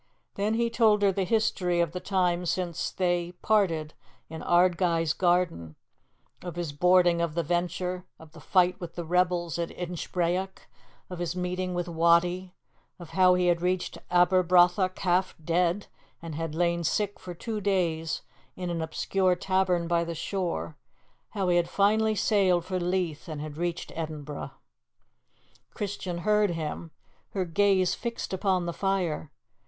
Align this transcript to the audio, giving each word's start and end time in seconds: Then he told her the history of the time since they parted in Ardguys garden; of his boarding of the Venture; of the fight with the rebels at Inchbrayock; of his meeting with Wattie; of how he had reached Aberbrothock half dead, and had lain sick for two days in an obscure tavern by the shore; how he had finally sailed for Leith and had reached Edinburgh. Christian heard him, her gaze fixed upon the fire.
Then 0.33 0.55
he 0.55 0.71
told 0.71 1.03
her 1.03 1.11
the 1.11 1.23
history 1.25 1.79
of 1.79 1.91
the 1.91 1.99
time 1.99 2.47
since 2.47 2.89
they 2.89 3.33
parted 3.43 3.93
in 4.31 4.41
Ardguys 4.41 5.13
garden; 5.15 5.75
of 6.41 6.55
his 6.55 6.73
boarding 6.73 7.21
of 7.21 7.35
the 7.35 7.43
Venture; 7.43 8.05
of 8.17 8.31
the 8.31 8.39
fight 8.39 8.79
with 8.81 8.95
the 8.95 9.05
rebels 9.05 9.59
at 9.59 9.69
Inchbrayock; 9.69 10.67
of 11.11 11.19
his 11.19 11.35
meeting 11.35 11.75
with 11.75 11.87
Wattie; 11.87 12.55
of 12.97 13.11
how 13.11 13.35
he 13.35 13.45
had 13.45 13.61
reached 13.61 13.99
Aberbrothock 14.09 14.97
half 14.97 15.35
dead, 15.45 15.85
and 16.19 16.33
had 16.33 16.55
lain 16.55 16.83
sick 16.83 17.19
for 17.19 17.35
two 17.35 17.61
days 17.61 18.23
in 18.55 18.71
an 18.71 18.81
obscure 18.81 19.35
tavern 19.35 19.87
by 19.87 20.03
the 20.03 20.15
shore; 20.15 20.77
how 21.29 21.47
he 21.47 21.57
had 21.57 21.69
finally 21.69 22.15
sailed 22.15 22.65
for 22.65 22.79
Leith 22.79 23.27
and 23.29 23.39
had 23.39 23.55
reached 23.55 23.91
Edinburgh. 23.95 24.49
Christian 25.75 26.17
heard 26.25 26.49
him, 26.49 26.89
her 27.33 27.45
gaze 27.45 27.93
fixed 27.93 28.33
upon 28.33 28.65
the 28.65 28.73
fire. 28.73 29.31